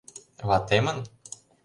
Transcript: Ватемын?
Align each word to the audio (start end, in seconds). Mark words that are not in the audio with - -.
Ватемын? 0.49 0.97